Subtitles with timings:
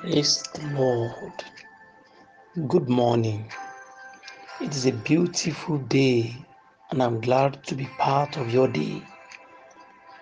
[0.00, 1.44] Praise the Lord.
[2.68, 3.50] Good morning.
[4.60, 6.46] It is a beautiful day,
[6.90, 9.02] and I'm glad to be part of your day.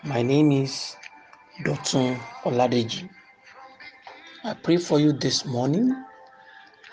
[0.04, 0.96] My name is
[1.64, 3.10] Dotun Oladeji.
[4.44, 6.04] I pray for you this morning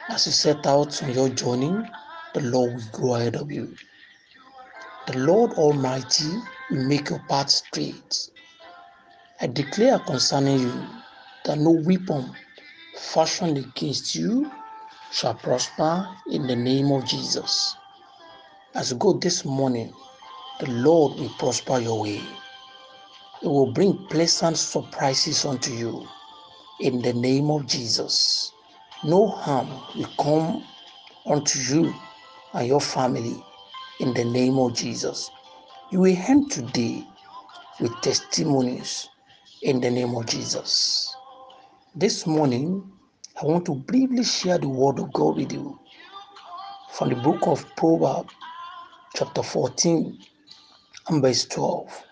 [0.10, 1.86] as you set out on your journey.
[2.34, 3.78] The Lord will go ahead of you.
[5.08, 8.30] The Lord Almighty will make your path straight.
[9.42, 10.90] I declare concerning you
[11.46, 12.34] that no weapon
[13.04, 14.50] fashioned against you
[15.12, 17.76] shall prosper in the name of Jesus.
[18.76, 19.94] As you go this morning,
[20.60, 22.22] the Lord will prosper your way.
[23.42, 26.08] It will bring pleasant surprises unto you
[26.80, 28.52] in the name of Jesus.
[29.04, 30.64] No harm will come
[31.26, 31.94] unto you
[32.54, 33.44] and your family
[34.00, 35.30] in the name of Jesus.
[35.92, 37.06] You will end today
[37.80, 39.10] with testimonies
[39.62, 41.14] in the name of Jesus.
[41.96, 42.92] This morning,
[43.40, 45.78] I want to briefly share the word of God with you
[46.90, 48.34] from the book of Proverbs,
[49.16, 50.18] chapter 14,
[51.10, 52.06] and verse 12.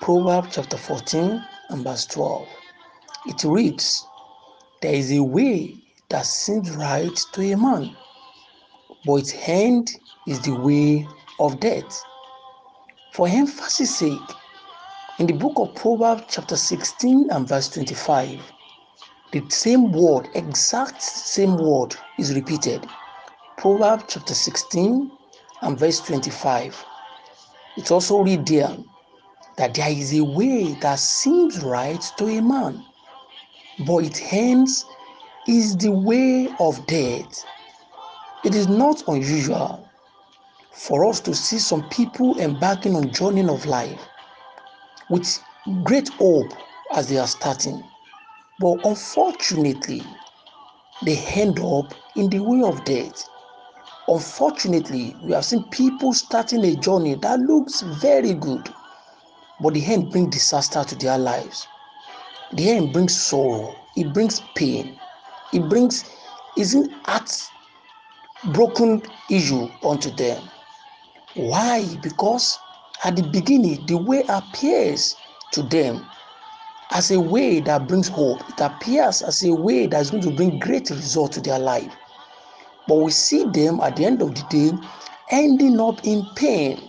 [0.00, 2.48] Proverbs chapter 14 and verse 12.
[3.26, 4.06] It reads,
[4.80, 5.76] There is a way
[6.08, 7.94] that seems right to a man,
[9.04, 9.90] but its end
[10.26, 11.06] is the way
[11.38, 12.02] of death.
[13.12, 14.32] For emphasis sake,
[15.18, 18.51] in the book of Proverbs chapter 16 and verse 25,
[19.32, 22.86] the same word, exact same word, is repeated.
[23.58, 25.10] Proverbs chapter 16
[25.62, 26.84] and verse 25.
[27.76, 28.76] It's also read there
[29.56, 32.84] that there is a way that seems right to a man,
[33.86, 34.86] but it ends
[35.48, 37.44] is the way of death.
[38.44, 39.88] It is not unusual
[40.72, 44.00] for us to see some people embarking on journey of life
[45.10, 45.42] with
[45.84, 46.52] great hope
[46.94, 47.82] as they are starting,
[48.62, 50.04] but unfortunately,
[51.04, 53.28] they end up in the way of death.
[54.06, 58.72] Unfortunately, we have seen people starting a journey that looks very good,
[59.60, 61.66] but the end brings disaster to their lives.
[62.52, 64.96] The end brings sorrow, it brings pain,
[65.52, 66.04] it brings
[66.56, 67.32] isn't heart
[68.52, 70.48] broken issue unto them.
[71.34, 71.84] Why?
[72.00, 72.58] Because
[73.02, 75.16] at the beginning, the way appears
[75.52, 76.06] to them
[76.92, 78.40] as a way that brings hope.
[78.50, 81.94] It appears as a way that is going to bring great result to their life.
[82.86, 84.76] But we see them at the end of the day
[85.30, 86.80] ending up in pain,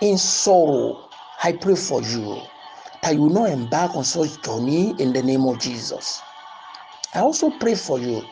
[0.00, 1.08] in sorrow.
[1.42, 2.40] I pray for you
[3.02, 6.22] that you will not embark on such journey in the name of Jesus.
[7.14, 8.24] I also pray for you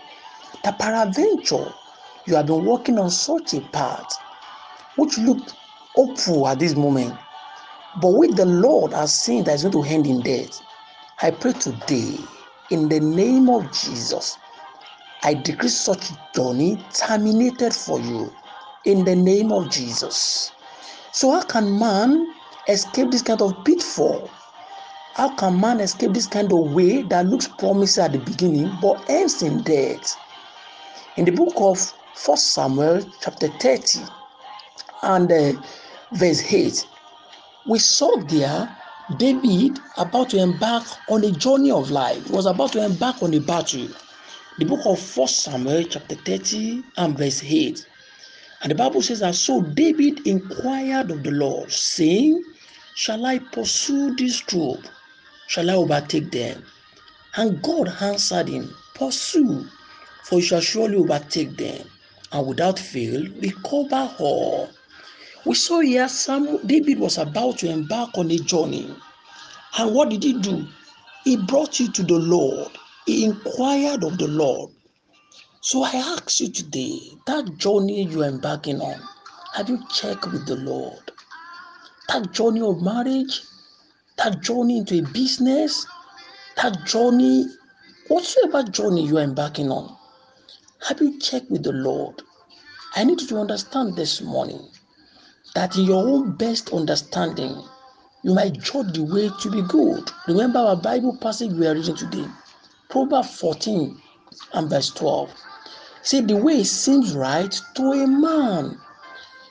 [0.62, 1.72] that peradventure
[2.26, 4.18] you have been working on such a path
[4.96, 5.54] which looked
[5.94, 7.18] hopeful at this moment,
[8.00, 10.62] but with the Lord has seen that is going to end in death.
[11.24, 12.16] I pray today
[12.70, 14.36] in the name of Jesus.
[15.22, 18.32] I decree such journey terminated for you
[18.84, 20.50] in the name of Jesus.
[21.12, 22.34] So, how can man
[22.66, 24.28] escape this kind of pitfall?
[25.14, 29.08] How can man escape this kind of way that looks promising at the beginning but
[29.08, 30.16] ends in death?
[31.16, 31.78] In the book of
[32.26, 34.00] 1 Samuel, chapter 30,
[35.04, 35.52] and uh,
[36.14, 36.84] verse 8,
[37.68, 38.76] we saw there
[39.10, 43.40] David about to embark on a journey of life, was about to embark on a
[43.40, 43.88] battle.
[44.58, 47.86] The book of 1 Samuel, chapter 30, and verse 8.
[48.62, 52.44] And the Bible says that so David inquired of the Lord, saying,
[52.96, 54.86] Shall I pursue this troop?
[55.48, 56.64] Shall I overtake them?
[57.36, 59.66] And God answered him, Pursue,
[60.24, 61.86] for you shall surely overtake them,
[62.32, 64.70] and without fail recover all.
[65.44, 68.94] We saw here Samuel, David was about to embark on a journey.
[69.78, 70.66] And what did he do?
[71.24, 72.70] He brought you to the Lord.
[73.06, 74.70] He inquired of the Lord.
[75.60, 79.00] So I ask you today, that journey you are embarking on,
[79.54, 81.12] have you checked with the Lord?
[82.08, 83.42] That journey of marriage,
[84.18, 85.86] that journey into a business,
[86.56, 87.46] that journey,
[88.08, 89.96] whatsoever journey you are embarking on,
[90.88, 92.22] have you checked with the Lord?
[92.94, 94.68] I need you to understand this morning
[95.54, 97.62] that in your own best understanding,
[98.22, 100.10] you might judge the way to be good.
[100.26, 102.26] Remember our Bible passage we are reading today,
[102.88, 104.00] Proverbs 14
[104.54, 105.30] and verse 12.
[106.02, 108.78] See, the way seems right to a man.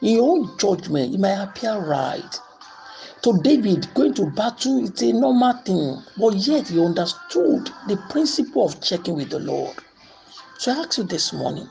[0.02, 2.40] In your own judgment, it might appear right.
[3.22, 8.66] To David, going to battle is a normal thing, but yet he understood the principle
[8.66, 9.76] of checking with the Lord.
[10.58, 11.70] So I ask you this morning,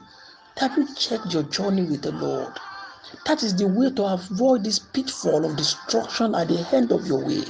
[0.59, 2.53] have you checked your journey with the Lord?
[3.27, 7.25] That is the way to avoid this pitfall of destruction at the end of your
[7.25, 7.45] way.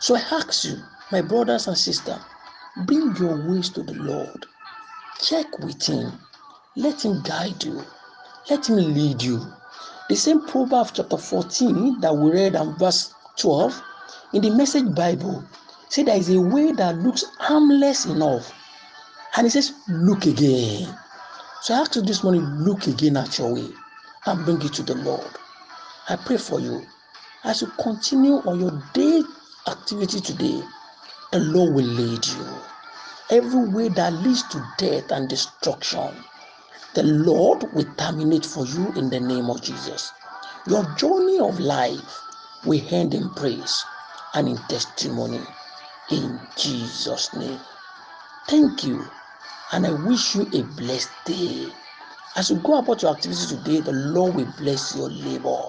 [0.00, 0.76] So I ask you,
[1.12, 2.18] my brothers and sisters,
[2.86, 4.46] Bring your ways to the Lord.
[5.20, 6.12] Check with Him.
[6.76, 7.84] Let Him guide you.
[8.48, 9.44] Let Him lead you.
[10.08, 13.82] The same Proverbs chapter 14 that we read and verse 12
[14.34, 15.44] in the Message Bible
[15.88, 18.52] say there is a way that looks harmless enough.
[19.36, 20.94] And it says, Look again.
[21.62, 23.68] So I ask you this morning, look again at your way
[24.26, 25.30] and bring it to the Lord.
[26.08, 26.86] I pray for you
[27.44, 29.22] as you continue on your day
[29.66, 30.62] activity today,
[31.32, 32.46] the Lord will lead you.
[33.30, 36.12] Every way that leads to death and destruction,
[36.94, 40.12] the Lord will terminate for you in the name of Jesus.
[40.66, 42.20] Your journey of life
[42.66, 43.84] will end in praise
[44.34, 45.42] and in testimony
[46.10, 47.60] in Jesus' name.
[48.48, 49.04] Thank you,
[49.72, 51.68] and I wish you a blessed day.
[52.36, 55.62] As you go about your activities today, the Lord will bless your labor.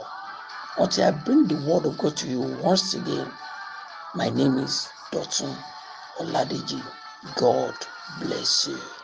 [0.78, 3.32] Until I bring the word of God to you once again,
[4.16, 5.56] my name is Dotun
[6.20, 6.82] Oladeji.
[7.36, 7.76] God
[8.22, 9.01] bless you.